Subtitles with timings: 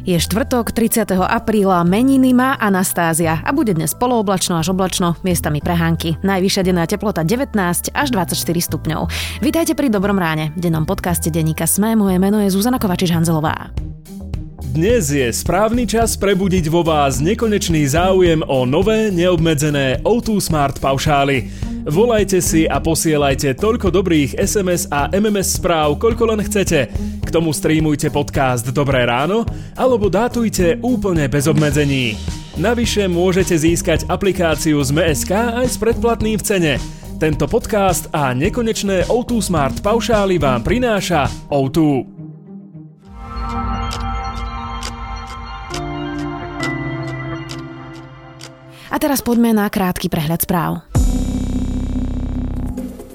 [0.00, 1.12] Je štvrtok, 30.
[1.12, 6.16] apríla, meniny má Anastázia a bude dnes polooblačno až oblačno, miestami prehánky.
[6.24, 9.12] Najvyššia denná teplota 19 až 24 stupňov.
[9.44, 11.92] Vítajte pri Dobrom ráne, dennom podcaste denníka Sme.
[12.00, 13.76] Moje meno je Zuzana Kovačiš-Hanzelová.
[14.70, 21.50] Dnes je správny čas prebudiť vo vás nekonečný záujem o nové, neobmedzené O2 Smart paušály.
[21.90, 26.86] Volajte si a posielajte toľko dobrých SMS a MMS správ, koľko len chcete.
[27.18, 29.42] K tomu streamujte podcast Dobré ráno
[29.74, 32.14] alebo dátujte úplne bez obmedzení.
[32.54, 36.74] Navyše môžete získať aplikáciu z MSK aj s predplatným v cene.
[37.18, 42.06] Tento podcast a nekonečné O2 Smart paušály vám prináša O2.
[48.90, 50.82] A teraz poďme na krátky prehľad správ.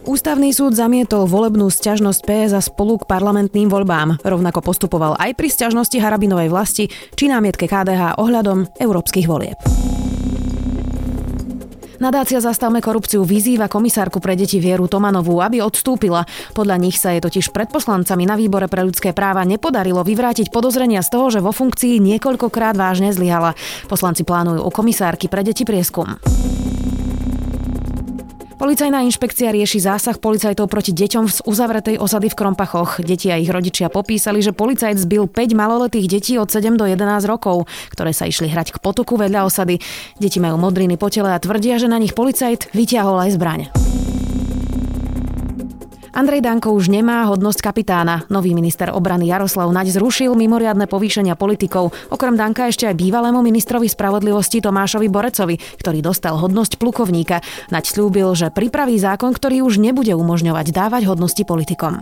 [0.05, 4.21] Ústavný súd zamietol volebnú sťažnosť PS a spolu k parlamentným voľbám.
[4.21, 6.85] Rovnako postupoval aj pri sťažnosti Harabinovej vlasti
[7.17, 9.57] či námietke KDH ohľadom európskych volieb.
[11.96, 16.27] Nadácia Zastavme korupciu vyzýva komisárku pre deti Vieru Tomanovú, aby odstúpila.
[16.51, 20.99] Podľa nich sa je totiž pred poslancami na výbore pre ľudské práva nepodarilo vyvrátiť podozrenia
[20.99, 23.55] z toho, že vo funkcii niekoľkokrát vážne zlyhala.
[23.88, 26.20] Poslanci plánujú u komisárky pre deti prieskum.
[28.55, 33.03] Policajná inšpekcia rieši zásah policajtov proti deťom z uzavretej osady v Krompachoch.
[33.03, 37.27] Deti a ich rodičia popísali, že policajt zbil 5 maloletých detí od 7 do 11
[37.27, 39.83] rokov, ktoré sa išli hrať k potoku vedľa osady.
[40.15, 43.61] Deti majú modriny po tele a tvrdia, že na nich policajt vyťahol aj zbraň.
[46.16, 48.24] Andrej Danko už nemá hodnosť kapitána.
[48.32, 51.91] Nový minister obrany Jaroslav Naď zrušil mimoriadne povýšenia politikov.
[52.07, 57.44] Okrem Danka ešte aj bývalému ministrovi spravodlivosti Tomášovi Borecovi, ktorý dostal hodnosť plukovníka.
[57.68, 61.99] Naď slúbil, že pripraví zákon, ktorý už nebude umožňovať dávať hodnosti politikom.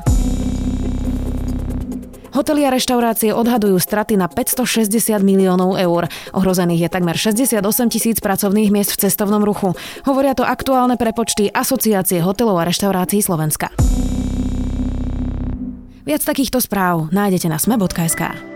[2.33, 4.89] Hotely a reštaurácie odhadujú straty na 560
[5.21, 6.09] miliónov eur.
[6.33, 7.61] Ohrozených je takmer 68
[7.93, 9.77] tisíc pracovných miest v cestovnom ruchu.
[10.09, 13.69] Hovoria to aktuálne prepočty Asociácie hotelov a reštaurácií Slovenska.
[16.03, 18.52] Viac takýchto správ nájdete na sme.sk.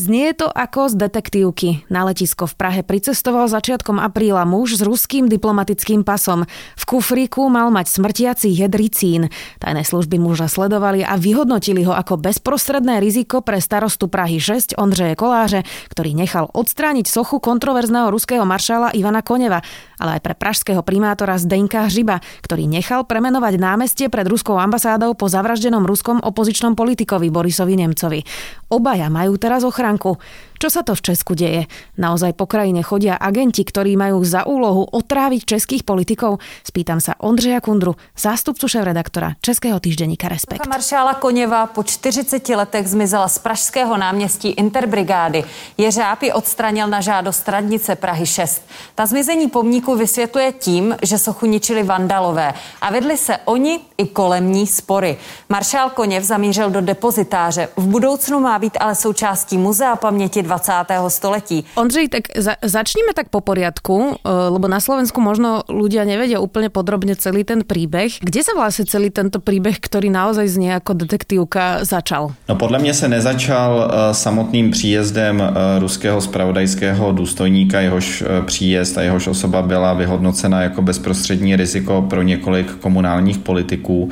[0.00, 1.84] Znie to ako z detektívky.
[1.92, 6.48] Na letisko v Prahe pricestoval začiatkom apríla muž s ruským diplomatickým pasom.
[6.80, 9.28] V kufríku mal mať smrtiaci jedricín.
[9.60, 15.20] Tajné služby muža sledovali a vyhodnotili ho ako bezprostredné riziko pre starostu Prahy 6 Ondřeje
[15.20, 19.60] Koláře, ktorý nechal odstrániť sochu kontroverzného ruského maršála Ivana Koneva,
[20.00, 25.28] ale aj pre pražského primátora Zdenka Hřiba, ktorý nechal premenovať námestie pred ruskou ambasádou po
[25.28, 28.24] zavraždenom ruskom opozičnom politikovi Borisovi Nemcovi.
[28.72, 30.22] Obaja majú teraz ochranu stránku.
[30.60, 31.72] Čo sa to v Česku deje?
[31.96, 36.36] Naozaj po krajine chodia agenti, ktorí majú za úlohu otráviť českých politikov?
[36.60, 40.68] Spýtam sa Ondřeja Kundru, zástupcu šéf-redaktora Českého týždeníka Respekt.
[40.68, 45.44] Maršála Koněva po 40 letech zmizela z pražského náměstí Interbrigády.
[45.80, 48.60] Jeřáb ji odstranil na žádost radnice Prahy 6.
[48.94, 54.52] Ta zmizení pomníku vysvětluje tím, že sochu ničili vandalové a vedli se oni i kolem
[54.52, 55.16] ní spory.
[55.48, 57.68] Maršál Koněv zamířil do depozitáře.
[57.76, 60.72] V budoucnu má být ale součástí muzea paměti 20.
[61.08, 61.64] století.
[61.74, 66.70] Ondřej, tak za, začníme tak po poriadku, eh, lebo na Slovensku možno ľudia nevedia úplne
[66.70, 68.20] podrobne celý ten príbeh.
[68.20, 72.32] Kde sa vlastne celý tento príbeh, ktorý naozaj znie ako detektívka, začal?
[72.48, 79.02] No podle mě se nezačal eh, samotným příjezdem eh, ruského spravodajského důstojníka, jehož příjezd a
[79.02, 84.10] jehož osoba byla vyhodnocena jako bezprostřední riziko pro několik komunálních politiků.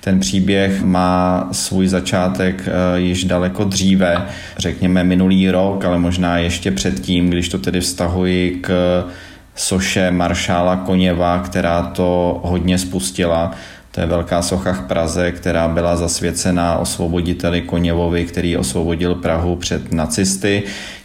[0.00, 4.26] Ten příběh má svůj začátek již daleko dříve,
[4.58, 8.68] řekněme minulý rok, ale možná ještě předtím, když to tedy vztahuji k
[9.54, 13.50] soše maršála Koněva, která to hodně spustila.
[13.90, 19.92] To je velká socha v Praze, která byla zasvěcená osvoboditeli Koněvovi, který osvobodil Prahu před
[19.92, 20.62] nacisty.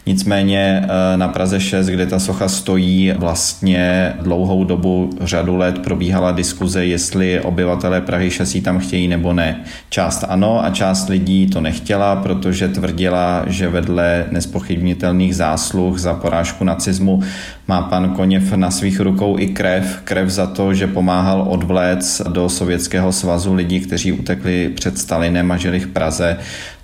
[0.08, 6.32] Nicméně eh, na Praze 6, kde ta socha stojí, vlastně dlouhou dobu, řadu let probíhala
[6.32, 9.64] diskuze, jestli obyvatelé Prahy 6 ji tam chtějí nebo ne.
[9.88, 16.64] Část ano a část lidí to nechtěla, protože tvrdila, že vedle nespochybnitelných zásluh za porážku
[16.64, 17.22] nacismu
[17.68, 20.00] má pan Koněv na svých rukou i krev.
[20.04, 25.56] Krev za to, že pomáhal odvléct do Sovětského svazu lidi, kteří utekli před Stalinem a
[25.56, 26.36] žili v Praze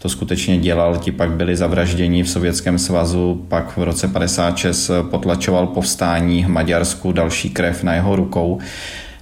[0.02, 5.66] to skutečně dělal, ti pak byli zavražděni v Sovětském svazu, pak v roce 56 potlačoval
[5.66, 8.58] povstání v Maďarsku, další krev na jeho rukou.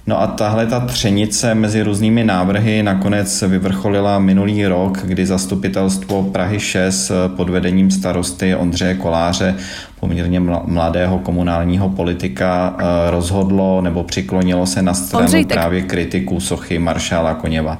[0.07, 6.59] No a tahle ta třenice mezi různými návrhy nakonec vyvrcholila minulý rok, kdy zastupitelstvo Prahy
[6.59, 9.55] 6 pod vedením starosty Ondřeje Koláře
[10.01, 15.57] poměrně mladého komunálního politika eh, rozhodlo nebo přiklonilo se na stranu Ondřej, tak...
[15.57, 17.79] právě kritiků sochy maršála Koněva.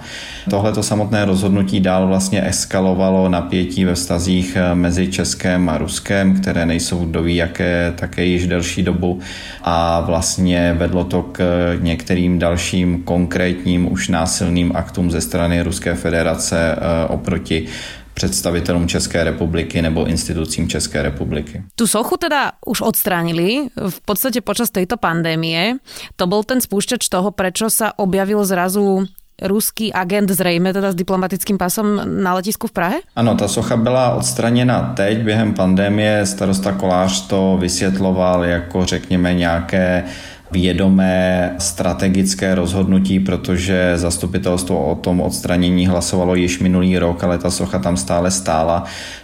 [0.50, 6.42] Tohle to samotné rozhodnutí dál vlastně eskalovalo napětí ve vztazích eh, mezi Českém a Ruskem,
[6.42, 9.20] které nejsou doví jaké také již delší dobu
[9.64, 11.42] a vlastně vedlo to k
[11.82, 17.68] některým dalším konkrétním už násilným aktům ze strany Ruské federace eh, oproti
[18.14, 21.64] představitelům České republiky nebo institucím České republiky.
[21.76, 25.78] Tu sochu teda už odstránili v podstate počas tejto pandémie.
[26.16, 29.06] To bol ten spúšťač toho, prečo sa objavil zrazu
[29.42, 32.98] ruský agent zřejmě teda s diplomatickým pasem na letisku v Prahe?
[33.16, 36.26] Ano, ta socha byla odstraněna teď během pandémie.
[36.26, 40.04] Starosta Kolář to vysvětloval jako řekněme nějaké
[40.52, 47.80] vědomé strategické rozhodnutí, protože zastupitelstvo o tom odstranění hlasovalo již minulý rok, ale ta socha
[47.80, 48.84] tam stále stála.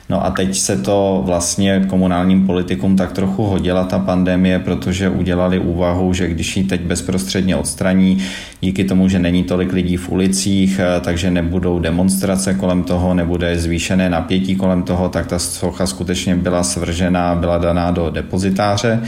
[0.10, 5.60] No a teď se to vlastně komunálním politikům tak trochu hodila ta pandemie, protože udělali
[5.60, 8.18] úvahu, že když ji teď bezprostředně odstraní,
[8.62, 13.60] díky tomu, že není tolik lidí v ulicích, eh, takže nebudou demonstrace kolem toho, nebude
[13.60, 19.02] zvýšené napětí kolem toho, tak ta socha skutečně byla svržena, byla daná do depozitáře.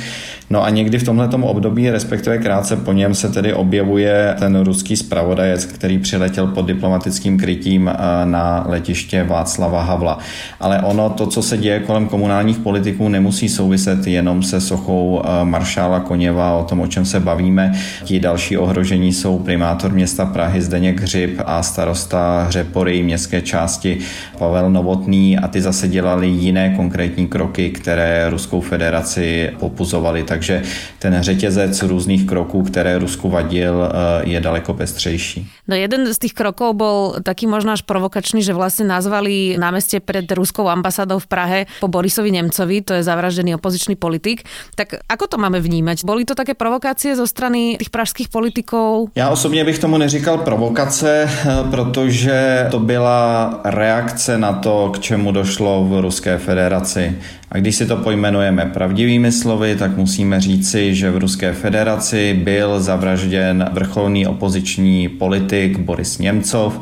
[0.50, 4.98] No a někdy v tomto období, respektive krátce po něm, se tedy objevuje ten ruský
[4.98, 10.18] spravodajec, který přiletěl pod diplomatickým krytím eh, na letiště Václava Havla.
[10.60, 15.46] Ale ono, to, co se děje kolem komunálních politiků, nemusí souviset jenom se sochou eh,
[15.46, 17.74] maršála Koněva, o tom, o čem se bavíme.
[18.04, 23.98] Ti další ohrožení jsou primátor města Prahy Zdeněk Hřib a starosta Hřepory městské části
[24.38, 30.24] Pavel Novotný a ty zase dělali jiné konkrétní kroky, které Ruskou federaci popuzovali.
[30.24, 30.62] Takže
[31.00, 35.48] ten řetězec různých kroků, které Rusku vadil, eh, je daleko pestřejší.
[35.68, 40.32] No jeden z těch kroků byl taky možná až provokačný, že vlastně nazvali náměstí před
[40.32, 44.48] ruskou ambasádou v Prahe po Borisovi Nemcovi, to je zavraždený opozičný politik.
[44.80, 46.08] Tak ako to máme vnímať?
[46.08, 49.12] Boli to také provokácie zo strany těch pražských politiků?
[49.16, 51.30] Já osobně bych tomu neříkal provokace,
[51.72, 57.20] protože to byla reakce na to, k čemu došlo v Ruské federaci.
[57.52, 62.82] A když si to pojmenujeme pravdivými slovy, tak musíme říci, že v Ruské federaci byl
[62.82, 66.82] zavražděn vrcholný opoziční politik Boris Němcov.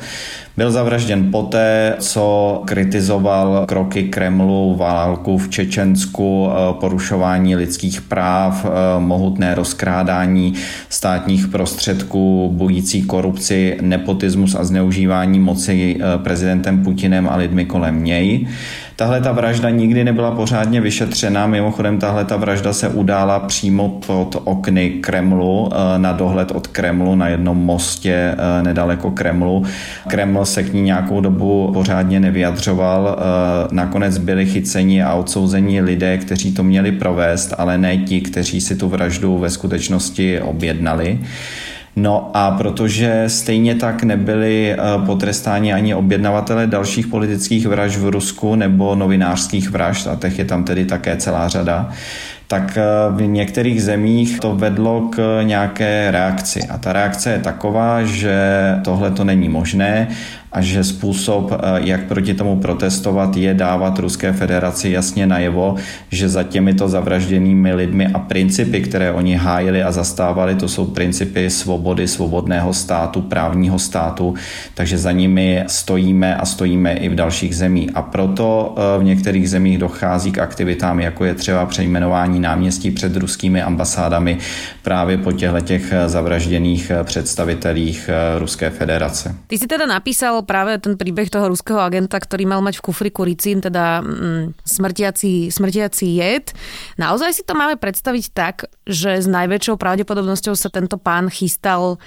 [0.58, 8.70] Byl zavražděn poté, co kritizoval kroky Kremlu, válku v Čečensku, eh, porušování lidských práv, eh,
[9.00, 10.54] mohutné rozkrádání
[10.90, 18.48] státních prostředků, bojící korupci, nepotismus a zneužívání moci eh, prezidentem Putinem a lidmi kolem něj.
[18.98, 24.42] Tahle ta vražda nikdy nebyla pořádně vyšetřena, mimochodem tahle ta vražda se udála přímo pod
[24.44, 29.64] okny Kremlu, na dohled od Kremlu na jednom mostě nedaleko Kremlu.
[30.08, 33.18] Kreml se k ní nějakou dobu pořádně nevyjadřoval.
[33.20, 38.62] Eh, nakonec byli chyceni a odsouzeni lidé, kteří to měli provést, ale ne ti, kteří
[38.62, 41.20] si tu vraždu ve skutečnosti objednali.
[42.00, 48.56] No a protože stejně tak nebyli eh, potrestáni ani objednavatele dalších politických vražd v Rusku
[48.56, 51.90] nebo novinářských vražd, a těch je tam tedy také celá řada,
[52.48, 52.82] tak eh,
[53.16, 56.64] v některých zemích to vedlo k nějaké reakci.
[56.64, 58.38] A ta reakce je taková, že
[58.84, 60.08] tohle to není možné
[60.52, 65.76] a že způsob, eh, jak proti tomu protestovat, je dávat Ruské federaci jasně najevo,
[66.12, 71.50] že za těmito zavražděnými lidmi a principy, které oni hájili a zastávali, to jsou principy
[71.50, 74.34] svobody, svobodného státu, právního státu,
[74.74, 77.90] takže za nimi stojíme a stojíme i v dalších zemích.
[77.94, 83.16] A proto eh, v některých zemích dochází k aktivitám, jako je třeba přejmenování náměstí před
[83.16, 84.38] ruskými ambasádami
[84.82, 89.36] právě po těchto těch eh, zavražděných představitelích Ruské federace.
[89.48, 93.24] Ty si teda napísal práve ten príbeh toho ruského agenta, ktorý mal mať v kufriku
[93.24, 96.54] ricín, teda mm, smrtiaci, smrtiaci jed.
[96.98, 101.98] Naozaj si to máme predstaviť tak, že s najväčšou pravdepodobnosťou sa tento pán chystal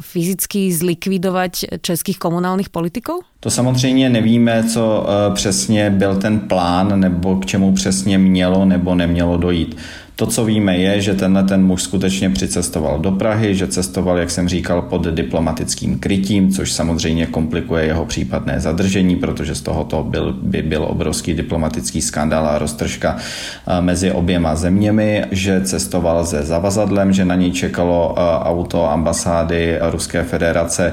[0.00, 3.20] fyzicky zlikvidovat českých komunálních politiků?
[3.40, 8.94] To samozřejmě nevíme, co eh, přesně byl ten plán, nebo k čemu přesně mělo nebo
[8.94, 9.76] nemělo dojít.
[10.18, 14.30] To, co víme, je, že tenhle ten muž skutečně přicestoval do Prahy, že cestoval, jak
[14.30, 20.32] jsem říkal, pod diplomatickým krytím, což samozřejmě komplikuje jeho případné zadržení, protože z tohoto byl,
[20.42, 27.12] by byl obrovský diplomatický skandál a roztržka eh, mezi oběma zeměmi, že cestoval se zavazadlem,
[27.12, 30.92] že na něj čekalo eh, auto ambasády Ruské federace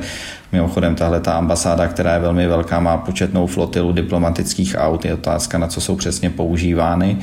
[0.51, 5.05] Mimochodem, tahle ta ambasáda, která je velmi velká, má početnou flotilu diplomatických aut.
[5.05, 7.17] Je otázka, na co jsou přesně používány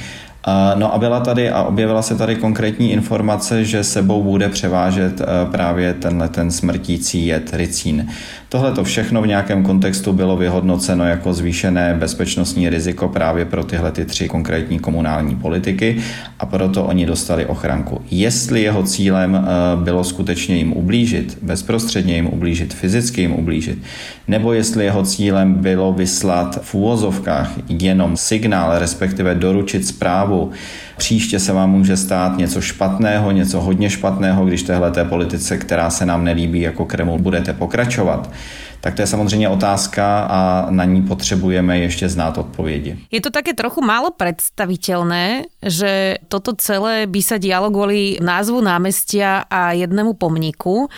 [0.74, 5.24] No a byla tady a objevila se tady konkrétní informace, že sebou bude převážet e,
[5.50, 8.08] právě tenhle ten smrtící jed ricín.
[8.52, 13.92] Tohle to všechno v nějakém kontextu bylo vyhodnoceno jako zvýšené bezpečnostní riziko právě pro tyhle
[13.92, 15.96] ty tři konkrétní komunální politiky
[16.38, 18.00] a proto oni dostali ochranku.
[18.10, 19.40] Jestli jeho cílem e,
[19.84, 23.78] bylo skutečně jim ublížit, bezprostředně jim ublížit, fyzicky jim ublížit,
[24.28, 30.50] nebo jestli jeho cílem bylo vyslat v úvozovkách jenom signál, respektive doručit zprávu,
[30.96, 36.06] příště se vám může stát něco špatného, něco hodně špatného, když téhle politice, která se
[36.06, 38.30] nám nelíbí jako Kreml, budete pokračovat
[38.82, 42.98] tak to je samozřejmě otázka a na ní potřebujeme ještě znát odpovědi.
[43.10, 49.46] Je to také trochu málo predstaviteľné, že toto celé by sa dialo kvôli názvu námestia
[49.46, 50.90] a jednému pomníku.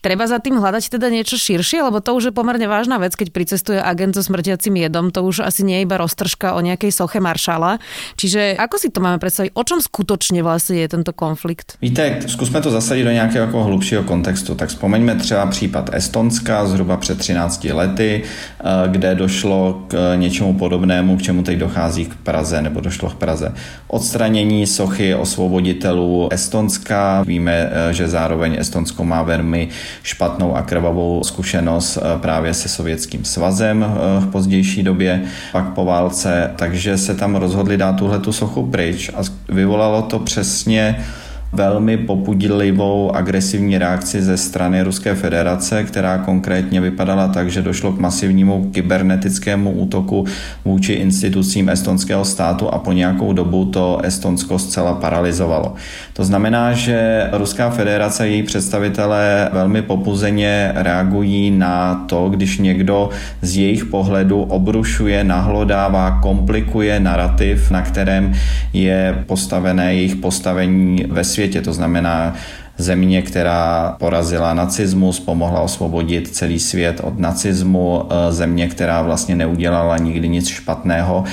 [0.00, 3.36] Treba za tým hľadať teda niečo širšie, lebo to už je pomerne vážna vec, keď
[3.36, 7.20] pricestuje agent so smrtiacím jedom, to už asi nie je iba roztržka o nejakej soche
[7.20, 7.76] maršala.
[8.16, 9.52] Čiže ako si to máme predstaviť?
[9.52, 11.76] O čom skutočne vlastne je tento konflikt?
[11.84, 14.54] Víte, zkusme to zasadit do nějakého jako kontextu.
[14.54, 21.16] Tak vzpomeňme třeba případ Estonska zhruba před 13 lety, eh, kde došlo k něčemu podobnému,
[21.16, 23.54] k čemu teď dochází k Praze, nebo došlo k Praze.
[23.88, 27.22] Odstranění sochy osvoboditelů Estonska.
[27.22, 29.68] Víme, eh, že zároveň Estonsko má velmi
[30.02, 33.86] špatnou a krvavou zkušenost eh, právě se Sovětským svazem
[34.18, 39.10] v pozdější době, pak po válce, takže se tam rozhodli dát tuhle tu sochu pryč
[39.14, 41.04] a vyvolalo to přesně
[41.52, 47.98] velmi popudlivou agresivní reakci ze strany Ruské federace, která konkrétně vypadala tak, že došlo k
[47.98, 50.24] masivnímu kybernetickému útoku
[50.64, 55.74] vůči institucím estonského státu a po nějakou dobu to Estonsko zcela paralizovalo.
[56.12, 63.10] To znamená, že Ruská federace a její představitelé velmi popuzeně reagují na to, když někdo
[63.42, 68.32] z jejich pohledu obrušuje, nahlodává, komplikuje narrativ, na kterém
[68.72, 71.62] je postavené jejich postavení ve světě světě.
[71.62, 72.34] To znamená
[72.76, 79.96] země, která porazila nacismus, pomohla osvobodit celý svět od nacismu, e, země, která vlastně neudělala
[79.96, 81.24] nikdy nic špatného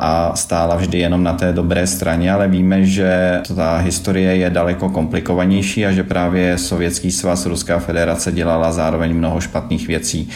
[0.00, 4.88] a stála vždy jenom na té dobré straně, ale víme, že ta historie je daleko
[4.88, 10.28] komplikovanější a že právě Sovětský svaz, Ruská federace dělala zároveň mnoho špatných věcí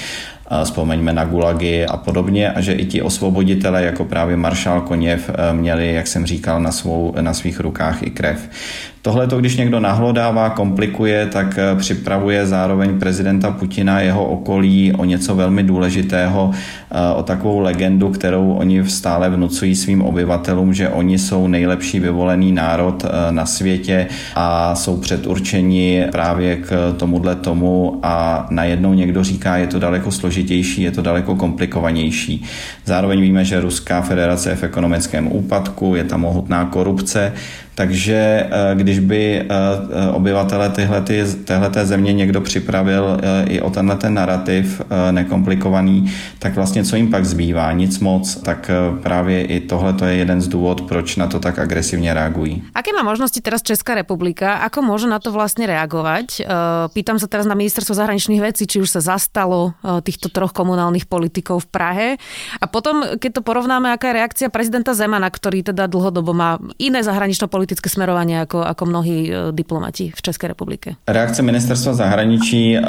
[0.65, 5.53] vzpomeňme na gulagy a podobně, a že i ti osvoboditelé, jako právě maršál Koněv, e,
[5.55, 8.49] měli, jak jsem říkal, na, svou, na svých rukách i krev.
[9.03, 15.05] Tohle to, když někdo nahlodává, komplikuje, tak eh, připravuje zároveň prezidenta Putina jeho okolí o
[15.05, 21.19] něco velmi důležitého, eh, o takovou legendu, kterou oni stále vnucují svým obyvatelům, že oni
[21.19, 28.47] jsou nejlepší vyvolený národ eh, na světě a jsou předurčeni právě k tomuhle tomu a
[28.51, 30.42] najednou někdo říká, je to daleko složitější,
[30.83, 32.45] je to daleko komplikovanější.
[32.85, 37.33] Zároveň víme, že Ruská federace je v ekonomickém úpadku, je tam mohutná korupce,
[37.75, 43.97] takže eh, když by eh, eh, obyvatele tyhlety, téhleté země někdo připravil i o tenhle
[43.97, 47.73] ten narrativ nekomplikovaný, tak vlastně co jim pak zbývá?
[47.73, 48.37] Nic moc.
[48.37, 48.71] Tak
[49.03, 52.63] právě i tohle je jeden z důvod, proč na to tak agresivně reagují.
[52.75, 54.55] Aké má možnosti teraz Česká republika?
[54.55, 56.25] Ako může na to vlastně reagovat?
[56.93, 61.65] Pýtam se teraz na ministerstvo zahraničných věcí, či už se zastalo týchto troch komunálnych politikov
[61.65, 62.09] v Prahe.
[62.61, 67.05] A potom, keď to porovnáme, aká je reakcia prezidenta Zemana, který teda dlhodobo má iné
[67.05, 70.99] zahranično politické smerovanie ako, ako mnohí e, diplomati v České republike?
[71.07, 72.83] Reakce ministerstva zahraničí e,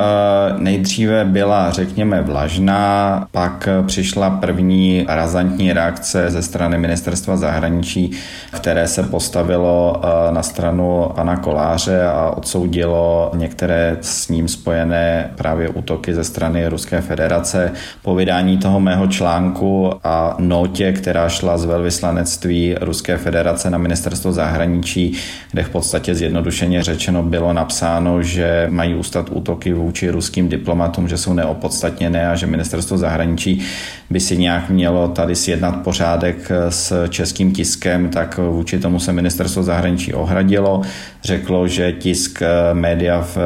[0.58, 8.12] nejdříve byla, řekněme, vlažná, pak přišla první razantní reakce ze strany ministerstva zahraničí,
[8.51, 15.70] které se postavilo e, na stranu pana Koláře a odsoudilo některé s ním spojené právě
[15.70, 17.72] útoky ze strany Ruské federace.
[18.01, 24.32] Po vydání toho mého článku a notě, která šla z velvyslanectví Ruské federace na ministerstvo
[24.32, 25.13] zahraničí, zahraničí,
[25.51, 31.17] kde v podstatě zjednodušeně řečeno bylo napsáno, že mají ústat útoky vůči ruským diplomatům, že
[31.17, 33.62] jsou neopodstatněné a že ministerstvo zahraničí
[34.10, 39.63] by si nějak mělo tady sjednat pořádek s českým tiskem, tak vůči tomu se ministerstvo
[39.63, 40.82] zahraničí ohradilo.
[41.24, 42.43] Řeklo, že tisk
[42.74, 43.38] média v,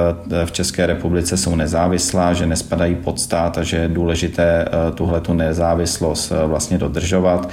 [0.45, 5.21] v České republice jsou nezávislá, že nespadají pod stát a že je důležité eh, tuhle
[5.21, 7.49] tu nezávislost eh, vlastně dodržovat.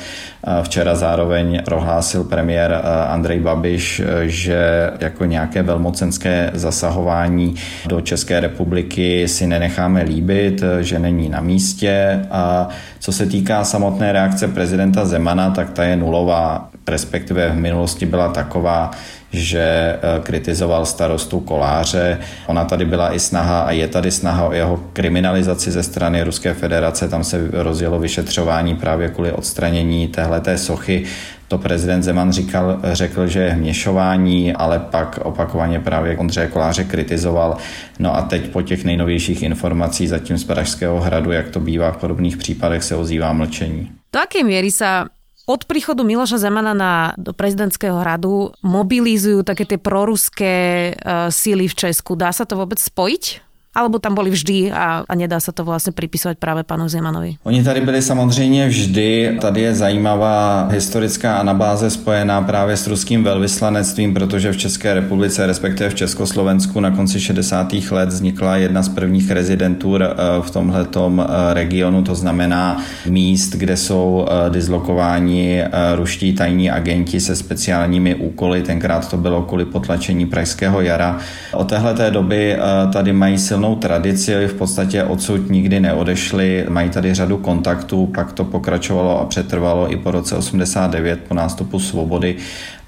[0.62, 3.53] Včera zároveň prohlásil premiér eh, Andrej Babiš,
[4.00, 7.54] eh, že jako nějaké velmocenské zasahování
[7.86, 12.20] do České republiky si nenecháme líbit, eh, že není na místě.
[12.30, 12.68] A
[12.98, 18.28] co se týká samotné reakce prezidenta Zemana, tak ta je nulová, respektive v minulosti byla
[18.28, 18.90] taková,
[19.34, 22.18] že kritizoval starostu Koláře.
[22.46, 26.54] Ona tady byla i snaha a je tady snaha o jeho kriminalizaci ze strany Ruské
[26.54, 27.08] federace.
[27.08, 31.04] Tam se rozjelo vyšetřování právě kvůli odstranění téhleté sochy.
[31.48, 37.56] To prezident Zeman říkal, řekl, že je hměšování, ale pak opakovaně právě Ondřeje Koláře kritizoval.
[37.98, 41.96] No a teď po těch nejnovějších informací zatím z Pražského hradu, jak to bývá v
[41.96, 43.92] podobných případech, se ozývá mlčení.
[44.14, 45.10] Do aké míry sa
[45.44, 50.54] od príchodu Miloša Zemana na, do prezidentského hradu mobilizujú také tie proruské
[50.96, 52.16] uh, síly v Česku.
[52.16, 53.43] Dá sa to vôbec spojiť?
[53.74, 57.34] Alebo tam boli vždy a, a nedá se to vlastně připisovat právě panu Zemanovi?
[57.42, 59.38] Oni tady byli samozřejmě vždy.
[59.40, 65.90] Tady je zajímavá historická anabáze spojená právě s ruským velvyslanectvím, protože v České republice, respektive
[65.90, 67.72] v Československu na konci 60.
[67.90, 73.76] let vznikla jedna z prvních rezidentur eh, v tomhletom eh, regionu, to znamená míst, kde
[73.76, 75.64] jsou eh, dislokováni
[75.94, 78.62] ruští tajní agenti se speciálními úkoly.
[78.62, 81.18] Tenkrát to bylo kvůli potlačení Pražského jara.
[81.52, 82.56] Od téhleté doby
[82.92, 88.32] tady mají silnou silnou tradici, v podstatě odsud nikdy neodešli, mají tady řadu kontaktů, pak
[88.32, 92.36] to pokračovalo a přetrvalo i po roce 89 po nástupu svobody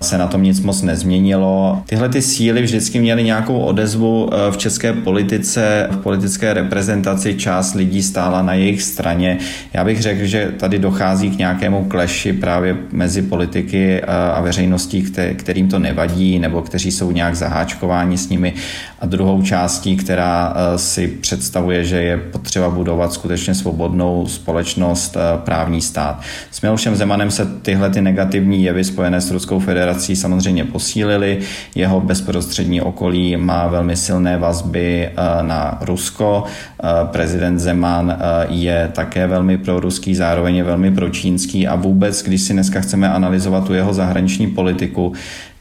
[0.03, 1.83] se na tom nic moc nezměnilo.
[1.87, 7.75] Tyhle ty síly vždycky měly nějakou odezvu eh, v české politice, v politické reprezentaci část
[7.75, 9.39] lidí stála na jejich straně.
[9.73, 15.03] Já bych řekl, že tady dochází k nějakému kleši právě mezi politiky eh, a veřejností,
[15.37, 18.55] kterým to nevadí nebo kteří jsou nějak zaháčkováni s nimi
[19.01, 25.81] a druhou částí, která eh, si představuje, že je potřeba budovat skutečně svobodnou společnost, právní
[25.81, 26.21] stát.
[26.51, 31.39] S Milošem Zemanem se tyhle ty negativní jevy spojené s Ruskou federací federací samozřejmě posílili.
[31.75, 35.13] Jeho bezprostřední okolí má velmi silné vazby eh,
[35.43, 36.45] na Rusko.
[36.45, 42.41] Eh, prezident Zeman eh, je také velmi proruský, zároveň je velmi pročínský a vůbec, když
[42.43, 45.13] si dneska chceme analyzovat tu jeho zahraniční politiku,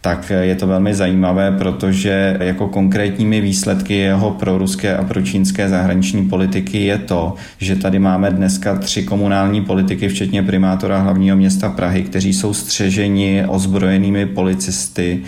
[0.06, 6.86] tak je to velmi zajímavé, protože jako konkrétními výsledky jeho proruské a pročínské zahraniční politiky
[6.86, 12.34] je to, že tady máme dneska tři komunální politiky, včetně primátora hlavního města Prahy, kteří
[12.34, 15.24] jsou střeženi ozbrojenými policisty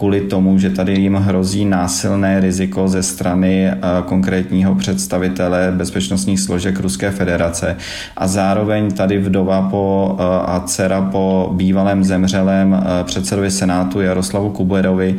[0.00, 6.80] kvůli tomu, že tady jim hrozí násilné riziko ze strany eh, konkrétního představitele bezpečnostních složek
[6.80, 7.76] Ruské federace.
[8.16, 14.50] A zároveň tady vdova po, eh, a dcera po bývalém zemřelém eh, předsedovi Senátu Jaroslavu
[14.50, 15.16] Kuberovi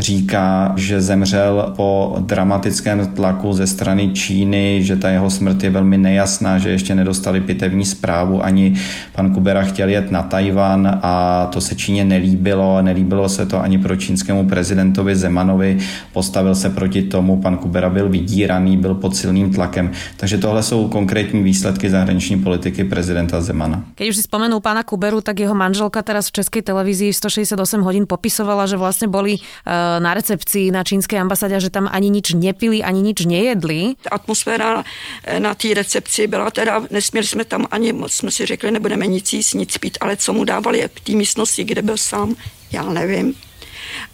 [0.00, 5.98] říká, že zemřel po dramatickém tlaku ze strany Číny, že ta jeho smrt je velmi
[5.98, 8.74] nejasná, že ještě nedostali pitevní zprávu, ani
[9.12, 13.78] pan Kubera chtěl jet na Tajvan a to se Číně nelíbilo, nelíbilo se to ani
[13.78, 15.78] pro čínskému prezidentovi Zemanovi,
[16.12, 19.90] postavil se proti tomu, pan Kubera byl vydíraný, byl pod silným tlakem.
[20.16, 23.84] Takže tohle jsou konkrétní výsledky zahraniční politiky prezidenta Zemana.
[23.94, 28.04] Keď už si spomenul pána Kuberu, tak jeho manželka teraz v Českej televízii 168 hodín
[28.06, 29.40] popisovala, že vlastně boli uh,
[29.98, 33.94] na recepcii na čínské ambasáde, že tam ani nič nepili, ani nič nejedli.
[34.10, 34.84] Atmosféra
[35.24, 39.06] eh, na té recepci byla teda, nesměli jsme tam ani moc, jsme si řekli, nebudeme
[39.06, 42.36] nic jíst, nic pít, ale co mu dávali v té místnosti, kde byl sám,
[42.72, 43.34] já nevím.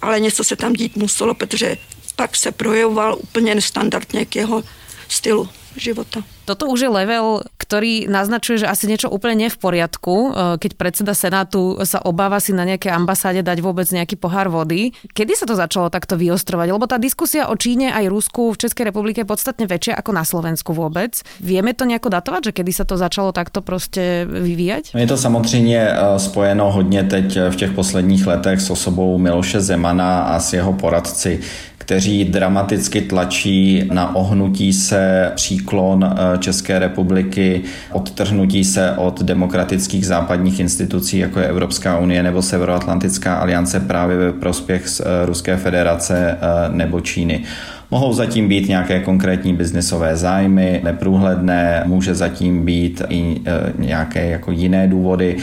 [0.02, 1.76] Ale něco se tam dít muselo, protože
[2.16, 4.62] tak se projevoval úplně nestandardně k jeho
[5.08, 6.24] stylu života.
[6.46, 10.30] Toto už je level, ktorý naznačuje, že asi niečo úplne nie v poriadku, e,
[10.62, 14.94] keď predseda Senátu sa obáva si na nejaké ambasáde dať vôbec nejaký pohár vody.
[15.12, 16.66] Kedy sa to začalo takto vyostrovať?
[16.70, 20.24] Lebo tá diskusia o Číne aj Rusku v Českej republike je podstatne väčšia ako na
[20.24, 21.18] Slovensku vôbec.
[21.42, 24.94] Vieme to nejako datovať, že kedy sa to začalo takto prostě vyvíjať?
[24.94, 30.22] Je to samozřejmě e, spojeno hodně teď v těch posledních letech s osobou Miloše Zemana
[30.22, 31.40] a s jeho poradci
[31.86, 40.60] kteří dramaticky tlačí na ohnutí se příklon eh, České republiky, odtrhnutí se od demokratických západních
[40.60, 46.36] institucí, jako je Evropská unie nebo Severoatlantická aliance právě ve prospěch eh, Ruské federace eh,
[46.68, 47.44] nebo Číny.
[47.90, 53.40] Mohou zatím být nějaké konkrétní biznesové zájmy, neprůhledné, může zatím být i
[53.78, 55.36] nějaké jako jiné důvody.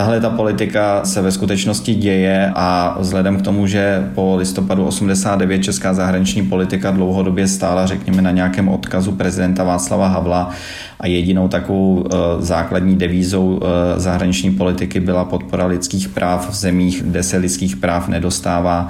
[0.00, 5.58] Tahle ta politika se ve skutečnosti děje a vzhledem k tomu, že po listopadu 89
[5.58, 10.50] česká zahraniční politika dlouhodobě stála, řekněme, na nějakém odkazu prezidenta Václava Havla
[11.00, 17.02] a jedinou takovou eh, základní devízou eh, zahraniční politiky byla podpora lidských práv v zemích,
[17.06, 18.88] kde se lidských práv nedostává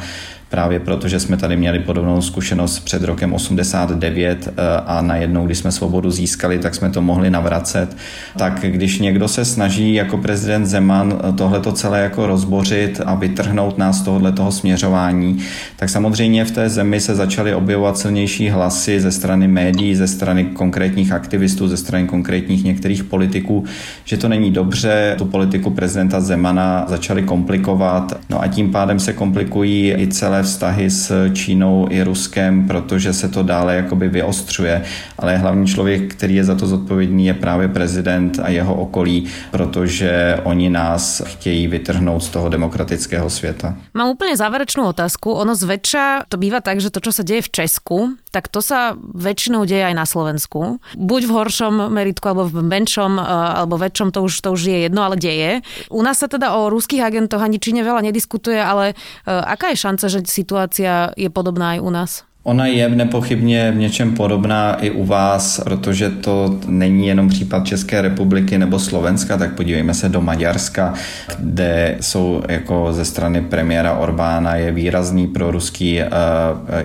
[0.50, 5.58] právě proto, že jsme tady měli podobnou zkušenost před rokem 89 eh, a najednou, když
[5.58, 7.96] jsme svobodu získali, tak jsme to mohli navracet.
[8.38, 13.78] Tak když někdo se snaží jako prezident Zeman eh, tohleto celé jako rozbořit a vytrhnout
[13.78, 15.38] nás z tohohle toho směřování,
[15.76, 20.44] tak samozřejmě v té zemi se začaly objevovat silnější hlasy ze strany médií, ze strany
[20.44, 23.64] konkrétních aktivistů, ze strany konkrétních některých politiků,
[24.04, 29.12] že to není dobře, tu politiku prezidenta Zemana začali komplikovat, no a tím pádem se
[29.12, 34.82] komplikují i celé vztahy s Čínou i Ruskem, protože se to dále jakoby vyostřuje,
[35.18, 40.40] ale hlavní člověk, který je za to zodpovědný, je právě prezident a jeho okolí, protože
[40.44, 43.74] oni nás chtějí vytrhnout z toho demokratického světa.
[43.94, 45.32] Mám úplně závěrečnou otázku.
[45.32, 47.98] Ono zväčša to býva tak, že to, čo sa deje v Česku,
[48.30, 50.78] tak to sa väčšinou deje aj na Slovensku.
[50.94, 54.78] Buď v horšom meritku, alebo v menšom, eh, alebo väčšom, to už, to už je
[54.86, 55.60] jedno, ale deje.
[55.90, 59.82] U nás sa teda o ruských agentoch ani Číne veľa nediskutuje, ale eh, aká je
[59.82, 62.30] šanca, že situácia je podobná aj u nás?
[62.42, 68.02] Ona je nepochybně v něčem podobná i u vás, protože to není jenom případ České
[68.02, 70.94] republiky nebo Slovenska, tak podívejme se do Maďarska,
[71.38, 76.08] kde jsou jako ze strany premiéra Orbána je výrazný pro ruský uh,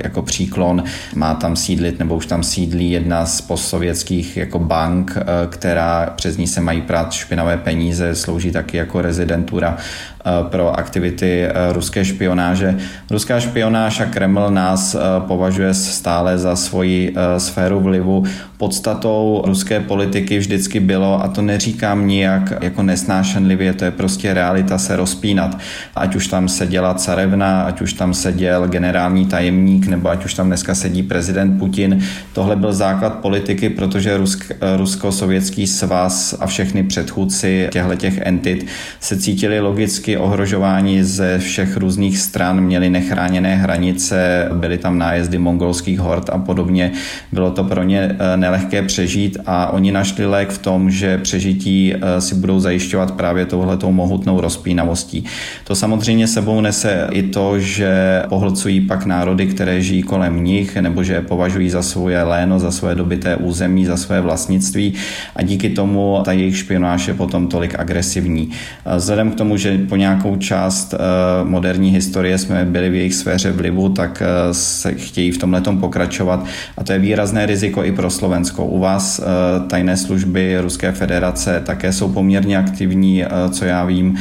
[0.03, 0.83] jako příklon.
[1.15, 6.37] Má tam sídlit nebo už tam sídlí jedna z postsovětských jako bank, uh, která přes
[6.37, 9.77] ní se mají prát špinavé peníze, slouží taky jako rezidentura
[10.14, 10.14] Eh,
[10.49, 12.77] pro aktivity eh, ruské špionáže.
[13.11, 18.23] Ruská špionáž a Kreml nás eh, považuje stále za svoji sféru vlivu.
[18.57, 24.77] Podstatou ruské politiky vždycky bylo, a to neříkám nijak jako nesnášenlivě, to je prostě realita
[24.77, 25.57] se rozpínat.
[25.95, 30.47] Ať už tam seděla carevna, ať už tam seděl generální tajemník, nebo ať už tam
[30.47, 32.01] dneska sedí prezident Putin.
[32.33, 38.67] Tohle byl základ politiky, protože Rusk, Rusko-sovětský svaz a všechny předchůdci těchto entit
[38.99, 45.99] se cítili logicky ohrožováni ze všech různých stran, měli nechráněné hranice, byly tam nájezdy mongolských
[45.99, 46.91] hord a podobně.
[47.31, 51.93] Bylo to pro ně eh, nelehké přežít a oni našli lék v tom, že přežití
[51.93, 55.25] eh, si budou zajišťovat právě touhletou mohutnou rozpínavostí.
[55.63, 61.03] To samozřejmě sebou nese i to, že pohlcují pak národy, které žijí kolem nich, nebo
[61.03, 64.93] že je považují za svoje léno, za svoje dobité území, za své vlastnictví
[65.35, 68.51] a díky tomu ta jejich špionáž je potom tolik agresivní.
[68.85, 70.97] Eh, vzhledem k tomu, že po nějakou část eh,
[71.43, 76.45] moderní historie jsme byli v jejich sféře vlivu, tak eh, se chtějí v tomhle pokračovat
[76.77, 78.65] a to je výrazné riziko i pro Slovensko.
[78.65, 79.23] U vás eh,
[79.69, 84.17] tajné služby Ruské federace také jsou poměrně aktivní, co já vím,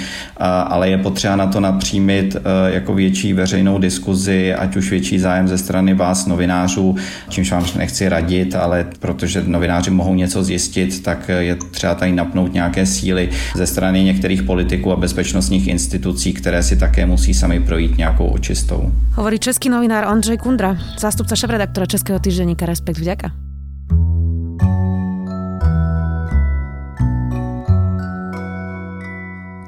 [0.66, 5.58] ale je potřeba na to napřímit jako větší veřejnou diskuzi, ať už větší zájem ze
[5.58, 6.96] strany vás, novinářů,
[7.28, 12.54] čímž vám nechci radit, ale protože novináři mohou něco zjistit, tak je třeba tady napnout
[12.54, 17.98] nějaké síly ze strany některých politiků a bezpečnostních institucí, které si také musí sami projít
[17.98, 18.92] nějakou očistou.
[19.14, 22.98] Hovorí český novinár Ondřej Kundra, zástupca šéf-redaktora Českého týždenníka Respekt.
[22.98, 23.30] Vďaka.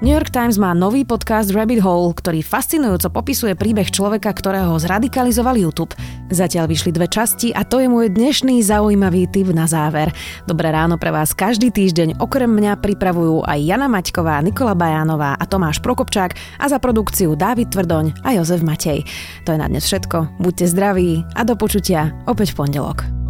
[0.06, 5.58] New York Times má nový podcast Rabbit Hole, ktorý fascinujúco popisuje príbeh človeka, ktorého zradikalizoval
[5.58, 5.98] YouTube.
[6.30, 10.14] Zatiaľ vyšli dve časti a to je môj dnešný zaujímavý tip na záver.
[10.46, 15.42] Dobré ráno pre vás každý týždeň okrem mňa pripravujú aj Jana Maťková, Nikola Bajánová a
[15.42, 19.02] Tomáš Prokopčák a za produkciu Dávid Tvrdoň a Jozef Matej.
[19.42, 20.38] To je na dnes všetko.
[20.38, 23.25] Buďte zdraví a do počutia opäť v pondelok.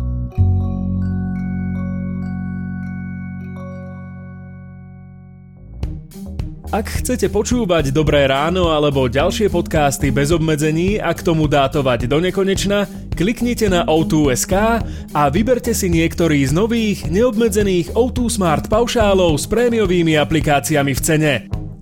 [6.75, 12.19] Ak chcete počúvať Dobré ráno alebo ďalšie podcasty bez obmedzení a k tomu dátovať do
[12.19, 14.83] nekonečna, kliknite na O2.sk
[15.15, 21.35] a vyberte si niektorý z nových, neobmedzených O2 Smart paušálov s prémiovými aplikáciami v cene.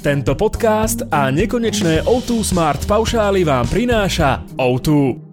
[0.04, 5.23] Tento podcast a nekonečné O2 Smart paušály vám prináša O2.